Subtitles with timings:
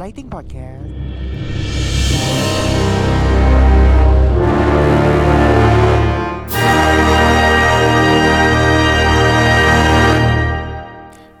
[0.00, 0.84] Lighting Podcast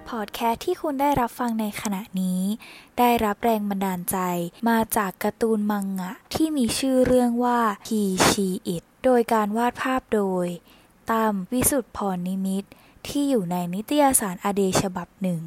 [0.08, 2.40] พอดแคสที่คุณได้รับฟังในขณะนี้
[2.98, 4.16] ได้รับแรงบันดาลใจ
[4.68, 10.46] มาจากการ์ตูนมังงะ ที่มีชื่อเรื่องว่า He She It โดยการวาดภาพโดย
[11.10, 12.64] ตั้มวิสุทธ์พรนิมิต
[13.06, 15.42] ที่อยู่ในนิตยสารอเดฉบับหนึ่ง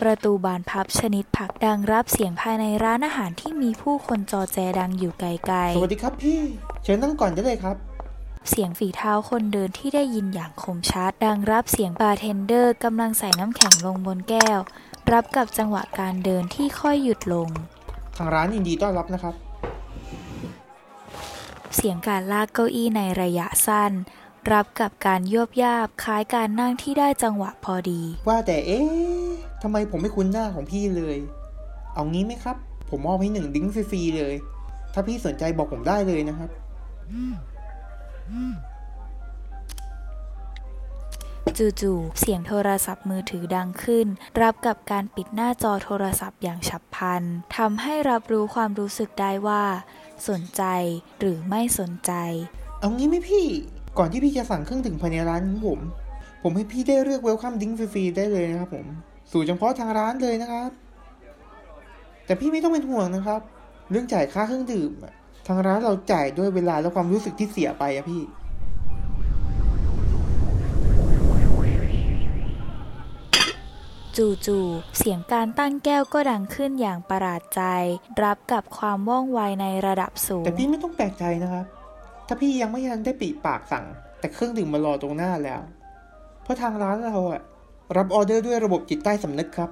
[0.00, 6.40] ประตูบานพับชนิดผลักดังรับเสียงภายในร้านอาหารที่มีผู้คนจอแจดังอยู่ไกลสวัสดีครับพี่
[6.84, 14.58] เชิญนั่งก่อนได้เลยครับๆเสียงฝีเท้าคนเดินที่ได้ยินอย่างคมชัด ดังรับเสียงบาร์เทนเดอร์กำลังใส่น้ำแข็งลงบนแก้ว
[15.12, 17.48] รับกับจังหวะการเดินที่ค่อยหยุดลง
[18.16, 19.34] ทางร้านยินดีต้อนรับนะครับ
[21.76, 23.92] เสียงการลากเก้าอี้ในระยะสั้น
[24.52, 31.16] รับกับการยวบยาบคล้ายการนั่งที่ได้จังหวะพอดี ว่าแต่เอ๊ะ ทำไมผมไม่คุ้นหน้าของพี่เลย
[31.94, 32.56] เอางี้ไหมครับ
[32.90, 34.34] ผมมอบให้หนึ่งดิ้งฟรีๆเลย
[34.92, 36.50] ถ้าพี่สนใจบอกผมได้เลยนะครับ
[41.82, 44.06] จู่ๆ เสียงโทรศัพท์มือถือดังขึ้น
[44.42, 47.22] รับกับการปิดหน้าจอโทรศัพท์อย่างฉับพลัน
[47.56, 49.62] ทำให้รับรู้ความรู้สึกได้ว่า
[50.28, 50.62] สนใจ
[51.20, 52.12] หรือไม่สนใจ
[52.80, 53.46] เอางี้ไหมพี่
[53.98, 55.80] ก่อนที่พี่จะสั่งเครื่องดื่มภายในร้านของผม
[56.42, 58.86] ผมให้พี่ได้เลือกเวลคัมดิ้งฟรีๆได้เลยนะครับผม
[59.32, 60.70] สู่เฉพาะทางร้านเลยนะครับ
[62.26, 63.40] แต่พี่ไม่ต้องเป็นห่วงนะครับ
[63.90, 65.12] เรื่องจ่ายค่าเครื่องดื่มอะ
[65.46, 68.22] ทางร้านเราจ่ายด้วยเวลาและความรู้สึกที่เสียไปอะพี่
[74.46, 77.62] จู่ๆ เสียงการตั้งแก้วก็ดังขึ้นอย่างประหลาดใจ
[78.22, 81.64] รับกับความว่องไวในระดับสูง แต่พี่ไม่ต้องแปลกใจนะครับ
[82.26, 83.84] ถ้าพี่ยังไม่ทันได้ปีปากสั่ง
[84.20, 85.60] แต่เครื่องดื่มมารอตรงหน้าแล้ว
[86.42, 87.42] เพราะทางร้านเราอะ
[87.96, 89.70] รับออเดอร์ด้วยระบบจิตใต้สำนึกครับ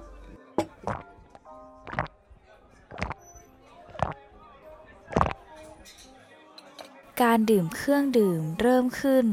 [7.22, 9.25] การดื่มเครื่องดื่มเริ่มขึ้น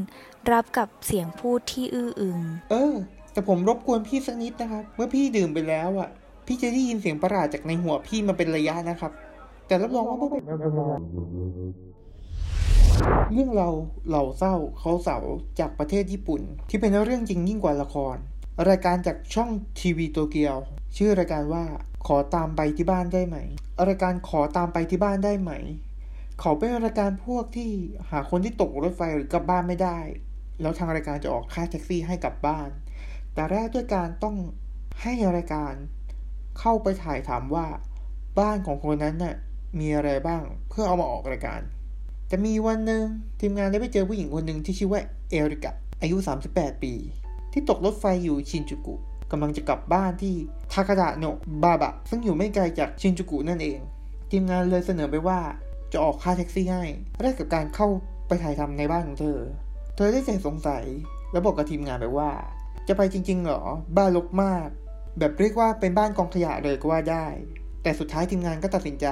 [0.52, 2.40] รับกับเสียงพูดที่อื้ออึง
[2.70, 2.94] เออ
[3.32, 6.08] แต่ผมรบกวนพี่สักนิดนะครับ เมื่อพี่ดื่มไปแล้วอะ
[6.46, 9.12] พี่จะได้ยินเสียงประหลาดจากในหัวพี่มาเป็นระยะนะครับ
[9.66, 10.42] แต่รับรองว่าไม่เป็น
[13.32, 13.68] เรื่องเรา
[14.08, 15.18] เหล่าเศร้าเขาเสา
[15.58, 18.16] จากประเทศญี่ปุ่น ที่เป็นเรื่องจริงยิ่งกว่าละคร
[18.68, 19.50] รายการจากช่อง
[19.80, 20.56] ทีวีโตเกียว
[20.96, 21.64] ชื่อรายการว่า
[22.06, 23.36] ขอตามไปที่บ้านได้ไหม
[23.88, 25.52] รายการขอตามไปที่บ้านได้ไหม
[26.40, 27.70] เขาเป็นรายการพวกที่
[28.10, 29.98] หาคนที่ตกรถไฟหรือกลับบ้านไม่ได้
[30.60, 32.68] แล้วทางรายการจะออกค่าแท็กซี่ให้กลับบ้าน
[33.34, 34.36] แต่แรกด้วยการต้อง
[35.02, 35.74] ให้รายการ
[36.58, 37.66] เข้าไปถ่ายถามว่า
[38.38, 39.36] บ้านของคนนั้นน่ะ
[39.78, 41.60] มีอะไรบ้างเพื่อเอามาออกรายการ
[42.28, 43.04] แต่มีวันหนึ่ง
[43.40, 45.00] ทีมงานได้ไปเจอผู้หญิงคนหนึ่งที่ชื่อว่า
[45.30, 46.16] เอริกะอายุ
[46.50, 46.92] 38 ปี
[47.54, 48.94] ที่ตกรถไฟอยู่ชินจูกุ
[49.30, 50.34] กำลังจะกลับบ้านที่
[50.72, 53.78] ทากาดะโนะบาบะ ซึ่งอยู่ไม่ไกลจากชินจูกุนั่นเอง
[54.30, 55.40] ทีมงานเลยเสนอไปว่า
[55.92, 56.84] จะออกค่าแท็กซี่ให้
[57.22, 57.88] แลกกับการเข้า
[58.26, 59.38] ไปถ่ายทำในบ้านของเธอ
[59.96, 60.84] เธอได้ใจสงสัย
[61.32, 62.30] แล้วบอกกับทีมงานไปว่า
[62.88, 63.62] จะไปจริง ๆ เหรอ
[63.96, 64.68] บ้านรกมาก
[65.18, 67.26] แบบเรียกว่าเป็นบ้านกองขยะเลยก็ว่าได้
[67.82, 69.06] แต่สุดท้ายทีมงานก็ตัดสินใจ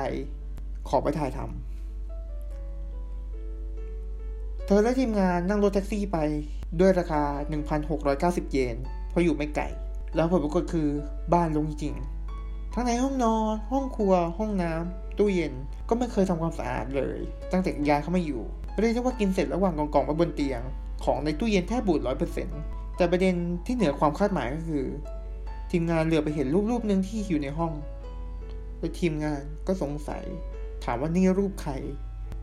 [0.89, 1.47] ขอไปถ่ายทำ
[4.67, 6.19] เธอและทีมงานนั่งรถแท็กซี่ไป
[6.81, 7.23] ด้วยราคา
[7.89, 8.77] 1,690 เยน
[9.11, 9.65] เพราะอยู่ไม่ไกล
[10.15, 10.89] แล้วผลปรากฏคือ
[11.33, 15.53] บ้านลงจริงๆทั้งในห้องนอน ห้องครัว ห้องน้ำตู้เย็น
[15.89, 17.19] ก็ไม่เคยทำความสะอาดเลย
[17.53, 18.43] ตั้งแต่ย้ายเข้ามาอยู่
[18.81, 20.63] เรียกได้ว่ากินเสร็จระหว่างกองๆไว้บนเตียง
[21.05, 22.61] ของในตู้เย็นแทบบูดร้อยเปอร์เซ็นต์
[22.97, 23.35] แต่ประเด็น
[23.67, 24.85] ที่เหนือความคาดหมายก็คือ
[25.71, 27.73] ทีมงานเหลือไปเห็นรูปรูปหนึ่งที่อยู่ในห้อง
[28.79, 30.23] แล้วทีมงานก็สงสัย
[30.85, 31.73] ถามว่านี่รูปใคร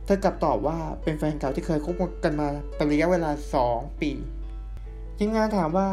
[0.09, 3.31] ธอกลับตอบว่าเป็นแฟนเก่าที่เคยคบกันมาเป็นระยะเวลา
[3.65, 4.11] 2 ปี
[5.17, 5.89] ทีมงานถามว่า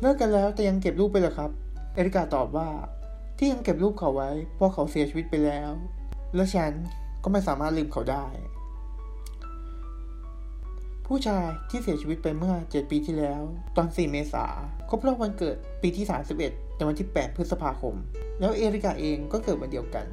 [0.00, 1.50] เลิกกันแล้วแต่ยังเก็บรูปไปเหรอครับ
[1.94, 2.68] เอริกาตอบว่า
[3.38, 5.70] ที่ยังเก็บรูปเขาไว้เพราะเขาเสียชีวิตไปแล้ว
[6.34, 6.72] และฉัน
[7.22, 8.26] ก็ไม่สามารถลืมเขาได้
[11.06, 13.42] ผู้ชายที่เสียชีวิตไปเมื่อ 7 ปีที่แล้ว
[13.76, 14.46] ตอน 4 เมษา
[14.88, 16.04] ครบรอบวันเกิดปีที่
[16.42, 17.94] 31ในวันที่ 8 พฤษภาคม
[18.40, 20.06] แล้วเอริกาเองก็เกิดวันเดียวกัน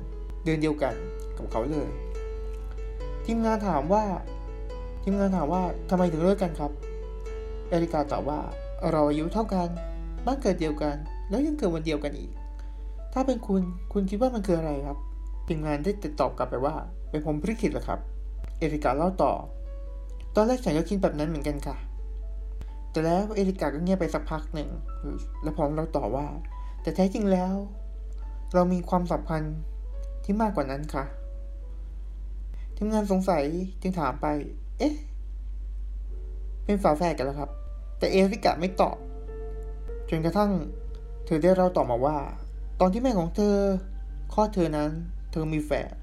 [0.44, 0.96] เดือนเดียวกัน
[1.38, 1.90] กับเขาเลย
[3.26, 4.04] ทีมงานถามว่า
[5.04, 6.72] ทีมงานถามว่าทำไมถึงเลิกกันครับ
[7.70, 8.40] เอริกาตอบว่า
[8.92, 9.68] เราอายุเท่ากัน
[10.26, 10.96] บ้านเกิดเดียวกัน
[11.30, 12.32] แล้วยังเกิดวันเดียวกันอีก
[13.14, 13.62] ถ้าเป็นคุณ
[13.94, 14.98] คุณคิดว่ามันคืออะไรครับ
[15.48, 16.74] ทีมงานได้ติดตอบกลับไปว่า
[17.10, 18.00] เป็นผมพลิขิตเหรอครับ
[18.60, 19.34] เอริกาเล่าต่อ
[20.36, 21.76] ตอนแรกฉันก็คิดแบบนั้นเหมือนกันค่ะ
[22.92, 24.70] แต่แล้วเอริกาก็เงียบไปสักพักหนึ่ง
[25.44, 26.28] แล้วพร้อมเราต่อว่า
[26.82, 27.54] แต่แท้จริงแล้ว
[28.54, 29.58] เรามีความสัมพันธ์
[30.24, 31.04] ที่มากกว่านั้นค่ะ
[32.84, 33.46] ทีมงานสงสัย
[33.82, 34.28] จึงถามไป
[34.80, 34.94] เอ๊ะ
[36.66, 37.50] เป็นฝาแฝดกันแล้วครับ
[37.98, 38.98] แต่เอริกาไม่ตอบ
[40.10, 40.52] จนกระทั่ง
[41.26, 42.18] เธอได้เล่าต่อมาว่า
[42.80, 43.56] ตอนที่แม่ของเธอ
[44.34, 44.92] คลอดเธอนั้น
[45.32, 45.94] เธอมีแฝด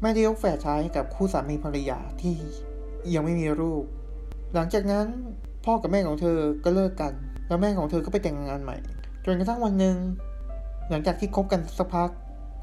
[0.00, 2.34] แม่ได้ยกแฝดชายให้กับคู่สามีภรรยาที่
[3.14, 3.84] ยังไม่มีลูก
[4.54, 5.06] หลังจากนั้น
[5.64, 7.12] พ่อกับแม่ของเธอก็เลิกกัน
[7.48, 8.76] แล้วแม่ของเธอก็ไปแต่งงานใหม่
[9.24, 9.96] จนกระทั่งวันหนึ่ง
[10.90, 12.10] หลังจากที่คบกันสักพัก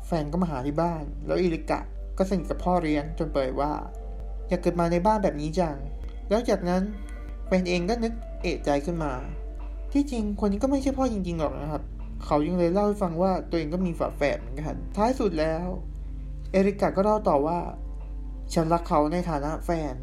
[0.06, 1.82] แฟนก็มาหาที่บ้าน แล้วอิริกะ
[2.18, 3.72] ก็สนิทกับพ่อเลี้ยงจนเปิดว่า
[4.50, 5.78] อยากเกิดมาในบ้านแบบนี้จัง
[6.30, 6.81] แล้วจากนั้น
[7.48, 9.13] แฟนเองก็นึกเอะใจขึ้นมา
[9.94, 11.84] ที่จริงคนนี้ก็ไม่ใช่พ่อจริงๆหรอกนะครับ
[12.25, 15.68] เขายังเลยเล่าให้ฟังว่าตัวเองก็มีฝาแฝดเหมือนกัน ท้ายสุดแล้ว
[16.52, 17.60] เอริกาก็เล่าต่อว่า
[18.54, 19.96] ฉันรักเขาในฐานะแฟน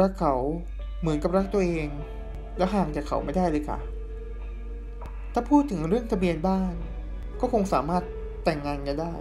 [0.00, 0.34] รักเขา
[1.00, 1.88] เหมือนกับรักตัวเอง
[2.56, 3.78] แล้วห่างจากเขาไม่ได้เลยค่ะ
[5.32, 6.74] ถ้าพูดถึงเรื่องทะเบียนบ้าน
[7.40, 8.02] ก็คงสามารถ
[8.44, 9.14] แต่งงานกันได้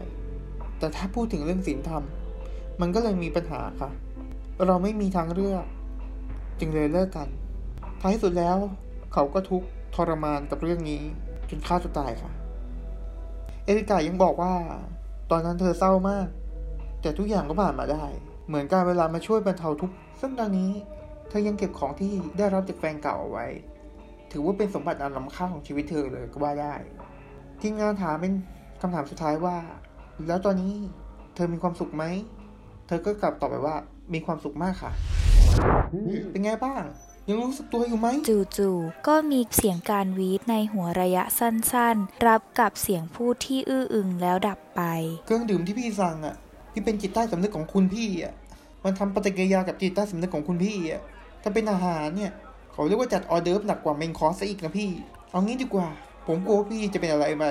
[0.81, 2.03] แต่ถ้าพูดถึงเรื่องศีลธรรม
[2.81, 3.89] มันก็เลยมีปัญหาค่ะ
[4.67, 5.65] เราไม่มีทางเลือก
[6.59, 7.29] จึงเลยเลิกกัน
[8.01, 8.57] ท้ายสุดแล้ว
[9.13, 11.01] เขาก็ทุกข์ทรมานกับเรื่องนี้
[11.49, 12.31] จนฆ่าตัวตายค่ะ
[13.65, 14.53] เอริกายังบอกว่า
[15.31, 16.27] ตอนนั้นเธอเศร้ามาก
[17.01, 18.05] แต่ทุกอย่างก็ผ่านมาได้
[18.47, 20.71] เหมือนการเวลามาช่วยบรรเทาทุกข์ ซึ่งตอนนี้
[21.29, 23.47] เธอยังเก็บของที่ได้รับจากแฟนเก่าเอาไว้
[24.31, 26.75] ถือว่าเป็นสมบัติอันล้ำค่าของชีวิตเธอเลยก็ว่าได้
[27.61, 28.33] ทีมงานถามเป็น
[28.81, 29.57] คำถามสุดท้ายว่า
[30.27, 30.73] แล้วตอนนี้
[31.35, 32.03] เธอมีความสุขไหม
[32.87, 33.75] เธอก็กลับตอบไปว่า
[34.13, 34.91] มีความสุขมากค่ะ
[36.31, 36.83] เป็นไงบ้าง
[37.27, 38.07] ยังรู้สึกตัวอยู่ไหม
[38.57, 44.81] จู่ๆ ก็มีเสียงการวีดในหัวระยะสั้นๆ รับกับเสียงพูดที่อื้ออึงแล้วดับไป
[45.25, 46.35] เครื่องดื่มที่พี่สั่งอะ
[46.73, 48.33] ที่เป็นจิตใต้สำนึกของคุณพี่อะ
[48.83, 51.01] มันทำปฏิกิริยากับจิตใต้สำนึกของคุณพี่อะ
[51.43, 52.31] ถ้าเป็นอาหารเนี่ย
[52.73, 54.89] เขาเรียกว่าจัดออเดิร์ฟหนักกว่าเมนคอร์สซะอีกนะพี่
[55.31, 55.87] เอางี้ดีกว่า
[56.27, 57.45] ผมกลัวว่าพี่จะเป็นอะไรไป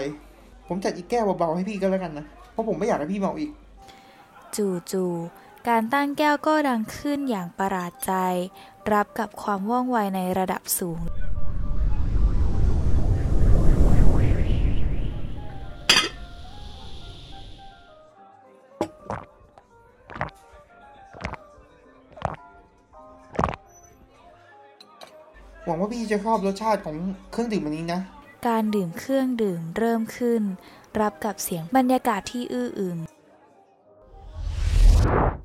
[0.68, 3.50] ผมจัดอีกแก้วเบาๆให้พี่ก็แล้วกันนะ เพราะผมไม่อยากให้พี่เมาอีก
[4.56, 8.12] จู่ๆการตั้งแก้วก็ดังขึ้นอย่างประหลาดใจ
[8.92, 11.00] รับกับความว่องไวในระดับสูง
[25.64, 26.96] หวังว่าพี่จะชอบรสชาติของ
[27.30, 28.00] เครื่องดื่มอันนี้นะ
[28.48, 30.42] การดื่มเครื่องดื่มเริ่มขึ้น
[31.00, 32.96] รับกับเสียงบรรยากาศที่อื้ออึง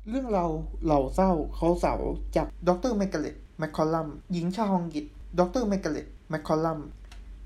[0.08, 0.46] เรื่องเรา
[0.84, 1.94] เหล่าเศร้าเคล้าเสาร์
[2.36, 5.04] จากดรแมกกาเลตแมคคอลัมหญิงชาวอังกฤษ
[5.38, 6.80] ดรแมกกาเลตแมคคอลัม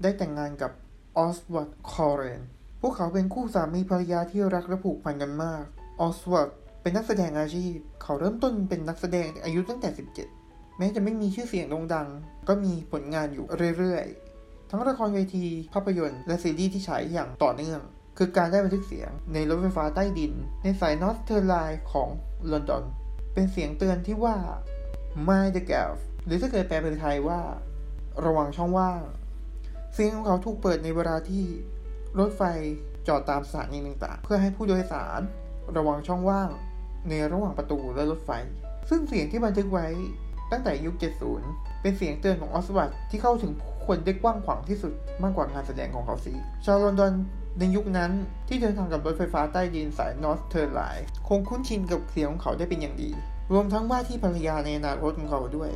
[0.03, 0.73] ได้แต่งงานกับ
[1.17, 2.43] ออสวัตคอเรน
[2.81, 5.65] พวกเขาเป็นคู่สามีภรรยาที่รักและผูกพันกันมาก
[6.01, 6.49] ออสวัต
[6.83, 9.89] เป็นนักแสดงอาชีพ เขาเริ่มต้นเป็นนักแสดงอายุตั้งแต่
[10.35, 12.09] 17 แม้จะไม่มีชื่อเสียงโด่งดัง
[12.49, 13.47] ก็มีผลงานอยู่
[13.79, 14.30] เรื่อยๆ
[14.73, 17.81] ทั้งละครเวทีภาพยนตร์และซีรีส์ที่ฉายอย่างต่อเนื่อง
[18.19, 20.33] คือการได้บันทึกเสียงในรถไฟฟ้าใต้ดิน
[20.63, 22.09] ในสาย Northern Line ของ
[22.53, 22.85] ลอนดอน
[23.35, 24.37] เป็นเสียงเตือนที่ว่า
[25.27, 25.95] Mind the gap
[26.27, 27.41] หรือถ้าเกิดแปลเป็นไทยว่า
[28.25, 29.01] ระวังช่องว่าง
[29.95, 31.45] เสียงของเขาถูกเปิดในเวลาที่
[32.19, 32.43] รถไฟ
[33.09, 35.21] จอดตามสถานีต่างๆ เพื่อให้ผู้โดยสาร
[35.77, 36.51] ระวังช่องว่าง
[37.09, 38.31] ในระหว่างประตูและรถไฟ
[38.89, 39.87] ซึ่งเสียงที่บันทึกไว้
[40.51, 40.95] ตั้งแต่ยุค
[41.35, 43.53] 70 เป็นเสียงเตือนของออสวัตที่เข้าถึง
[43.87, 44.93] คนได้กว้างขวางที่สุด
[45.23, 46.33] มากกว่างานแสดงของเขาสิ
[46.65, 47.13] ชาวลอนดอน
[47.59, 48.11] ในยุคนั้น
[48.49, 53.11] ที่เดินทางกับรถไฟฟ้าใต้ดินสาย Northern Line คงคุ้นชินกับเสียงของเขาได้เป็นอย่างดี
[53.53, 55.71] รวมทั้งว่าที่ภรรยาในอนาคตของเขาด้วย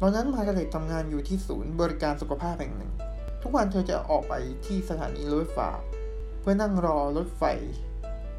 [0.00, 2.92] ตอนนั้นมาร์กเร็ตทำงานอยู่ที่ศูนย์บริการสุขภาพแห่งหนึ่ง
[3.42, 4.34] ทุกวันเธอจะออกไป
[4.66, 5.70] ที่สถานีรถไฟฟ้า
[6.40, 7.42] เพื่อนั่งรอรถไฟ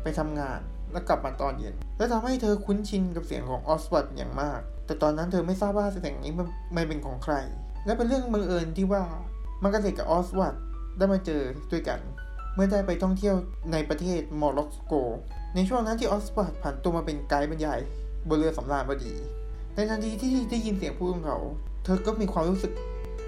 [0.03, 0.59] ไปทำงาน
[0.91, 6.33] แล้วกลับมาตอนเย็น และทำให้เธอคุ้นชินกับเสียงของออสวัตอย่างมาก แต่ตอนนั้นเธอไม่ทราบว่าเสียงนี้
[6.75, 7.35] มันเป็นของใคร
[7.85, 9.03] และเป็นเรื่องบังเอิญที่ว่า
[9.63, 10.55] มาร์กาเร็ตกับออสวัต
[10.97, 11.41] ได้มาเจอ
[11.71, 11.99] ด้วยกัน
[12.55, 13.35] เมื่อได้ไปท่องเที่ยว
[13.71, 14.93] ในประเทศมอร็อกโก
[15.55, 17.79] ในช่วงนั้นที่ออสวัตผันตัวมาเป็นไกด์บรรยาย
[18.29, 19.13] บนเรือสำราญพอดี
[19.75, 21.37] ในทันทีที่ได้ยินเสียงพูดของเขา
[21.83, 22.71] เธอก็มีความรู้สึก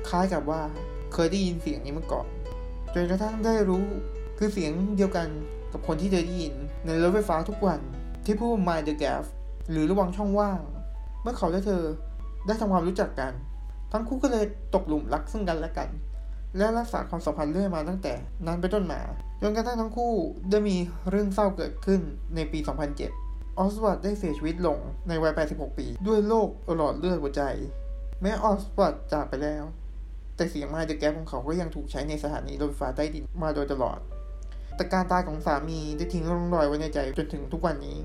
[0.10, 0.62] คล้ายกับว่า
[1.14, 2.28] เคยได้ยินเสียงนี้มาก่อน
[2.94, 3.86] จนกระทั่งได้รู้
[4.38, 5.28] คือเสียงเดียวกัน
[5.72, 6.54] กับคนที่เธอได้ยิน
[6.86, 7.80] ในรถไฟฟ้าทุกวัน
[8.26, 9.24] ที่พูด mind the gap
[9.72, 10.62] หรือระวังช่องว่าง
[11.22, 11.84] เมื่อเขาและเธอ
[12.48, 13.34] ได้ทำความรู้จักกัน
[13.92, 15.90] ทั้งคู่ก็เลยตกหลุมรักซึ่งกันและกัน
[16.58, 18.14] และรักษาความสัมพันธ์เรื่อยมาตั้งแต่
[18.46, 19.02] นั้นไปต้นมา
[19.42, 20.14] จนกระทั่งทั้งคู่
[20.50, 20.78] ได้มี
[21.10, 22.02] เรื่องเศร้าเกิดขึ้น
[22.36, 22.60] ในปี
[23.10, 27.44] 2007 ออสวัตได้เสียชีวิตลงในวัย 86 ปี ด้วยโรคหลอดเลือดหัวใจ
[28.22, 29.64] แม้ออสวัตจากไปแล้ว
[30.36, 34.00] แต่เสียง Mind the Gap ของเขาก็ยังถูกใช้ในสถานีรถไฟฟ้าใต้ดินมาโดยตลอด
[34.76, 37.98] แต่การตายของสามีได้ทิ้งร่องรอยไว้ในใจจนถึงทุกวันนี้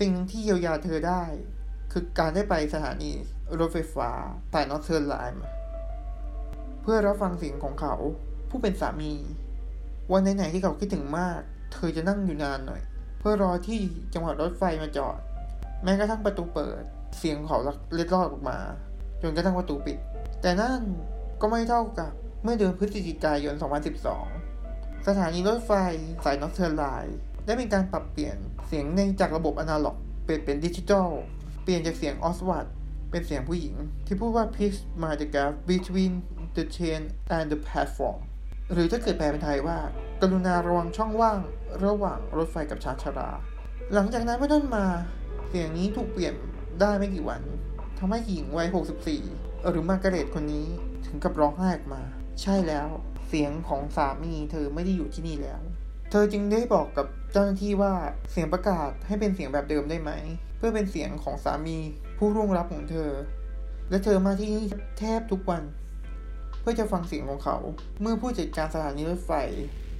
[0.00, 1.22] สิ่งที่เยียวยาเธอได้
[1.92, 3.10] คือการได้ไปสถานี
[3.60, 4.10] รถไฟฟ้า
[4.52, 5.42] สาย Northern Line
[6.82, 7.94] เพื่อรับฟังเสียงของเขา
[8.50, 9.12] ผู้เป็นสามี
[10.12, 11.40] วันไหนๆที่เขาคิดถึงมาก
[11.72, 12.82] เธอจะนั่งอยู่นานหน่อย
[13.18, 13.80] เพื่อรอที่
[14.14, 15.18] จังหวะรถไฟมาจอด
[15.84, 16.82] แม้กระทั่งประตูเปิด
[17.18, 17.58] เสียงของเขา
[17.94, 18.58] เล็ดลอดออกมา
[19.22, 19.98] จนกระทั่งประตูปิด
[20.42, 20.80] แต่นั่น
[21.40, 22.12] ก็ไม่เท่ากับ
[22.42, 23.54] เมื่อเดือนพฤศจิกายน
[24.30, 25.72] 2012 สถานีรถไฟ
[26.24, 28.36] สาย Northern Line ได้มีการปรับเปลี่ยน
[28.66, 31.08] เสียงในจากระบบอนาล็อกเปลี่ยนเป็นดิจิทัล
[31.64, 32.66] เปลี่ยนจากเสียงออสวัต
[33.10, 33.74] เป็นเสียงผู้หญิง
[34.06, 36.12] ที่พูดว่า please mind the gap between
[36.56, 37.02] the train
[37.36, 38.18] and the platform
[38.72, 39.78] หรือถ้าเกิดแปลเป็นไทยว่า
[40.20, 41.38] กรุณาระวังช่องว่าง
[41.84, 43.30] ระหว่างรถไฟกับชานชารา
[43.94, 44.86] หลังจากนั้นไม่ต้นมา
[45.48, 46.34] เสียงนี้ถูกเปลี่ยน
[46.80, 47.42] ได้ไม่กี่วัน
[47.98, 48.68] ทำให้หญิงวัย
[49.14, 50.66] 64 หรือมาร์กาเรตคนนี้
[51.06, 52.02] ถึงกับร้องไห้ออกมา
[52.42, 52.88] ใช่แล้ว
[53.28, 55.60] เสียงของสามีเธอไม่ได้อยู่ที่นี่แล้ว
[56.16, 57.94] เธอจึงได้บอกกับเจ้าหน้าที่ว่า
[58.30, 60.10] เสียงประกาศให้เป็นเสียงแบบเดิมได้ไหม
[60.56, 61.78] เพื่อเป็นเสียงของสามี
[62.18, 63.10] ผู้ร่วงรับของเธอ
[63.90, 64.64] และเธอมาที่นี่
[64.98, 65.62] แทบทุกวัน
[66.60, 67.56] เพื่อจะฟังเสียงของเขา
[68.00, 69.32] เมื่อผู้จัดการสถานีรถไฟ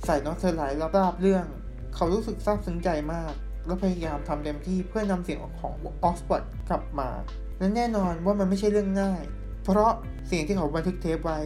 [0.04, 1.47] ใส่นอตเธอร์ไลท์รับทราบเรื่อง
[1.94, 3.33] เขารู้สึกซาบซึ้งใจมาก
[3.66, 5.73] และพยายามทำเต็มที่เพื่อนำเสียงของ
[6.04, 7.11] ออสปอร์ตกลับมา
[7.59, 9.23] และแน่นอนว่ามันไม่ใช่เรื่องง่าย
[9.64, 9.92] เพราะ
[10.26, 11.40] เสียงที่เขาบันทึกเทปไว้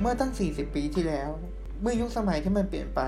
[0.00, 1.30] เมื่อตั้ง 40 ปีที่แล้ว
[1.80, 3.02] เมื่อยุคสมัยที่มันเปลี่ยนไป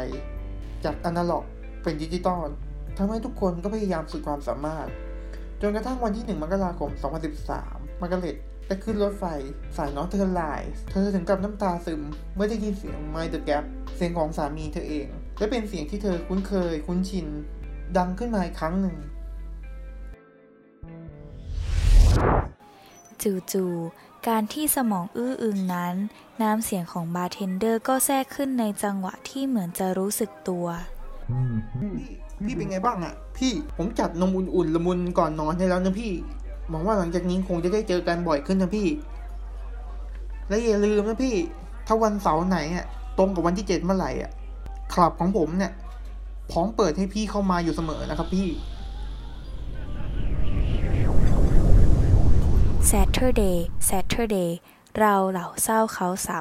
[0.84, 1.44] จากอนาล็อก
[1.82, 2.48] เป็นดิจิตอล
[2.96, 4.88] ทำให้ทุกคนก็พยายามสุดความสามารถ
[5.60, 6.90] จนกระทั่งวันที่ 1 มกราคม
[7.46, 9.24] 2013 มาร์กาเร็ตได้ขึ้นรถไฟ
[9.76, 12.02] สาย Northern Line เธอถึงกับน้ำตาซึม
[12.34, 13.64] เมื่อได้ยินเสียง Mind the Gap
[13.96, 15.08] เสียงของสามีเธอเอง
[15.38, 17.26] และเป็นเสียงที่เธอคุ้นเคย คุ้นชิน
[17.96, 18.96] ดังขึ้นมาอีกครั้งหนึ่ง
[23.52, 25.94] จู่ๆ การที่สมองอื้ออึงนั้น
[26.42, 30.66] น้ำเสียงของบาร์เทนเดอร์ก็แทรกขึ้นในจังหวะที่เหมือนจะรู้สึกตัว
[31.80, 31.90] พี่
[32.44, 36.12] พี่เป็นไงบ้างอะพี่ผมจัดนมอุ่นๆละมุนก่อนนอนให้แล้วนะพี่
[36.68, 38.88] หวังว่าหลังจากนี้คงจะได้เจอกันบ่อยขึ้นนะพี่
[40.48, 41.34] และอย่าลืมนะพี่
[41.86, 42.86] ถ้าวันเสาร์ไหนอะ
[43.18, 44.30] ตรงกับวันที่เจ็ดเมื่อไหร่อะ
[44.92, 45.72] คลับของผมเนี่ย
[46.50, 48.48] พร้อมเปิดให้พี่เข้ามาอยู่เสมอนะครับพี่
[52.90, 54.50] Saturday Saturday
[54.98, 56.40] เราเหล่าเศร้าเขาเสา